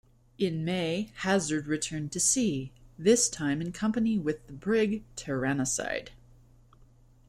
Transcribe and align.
In 0.39 0.65
May, 0.65 1.11
"Hazard" 1.17 1.67
returned 1.67 2.11
to 2.13 2.19
sea, 2.19 2.71
this 2.97 3.29
time 3.29 3.61
in 3.61 3.71
company 3.71 4.17
with 4.17 4.47
the 4.47 4.53
brig 4.53 5.03
"Tyrannicide". 5.15 6.09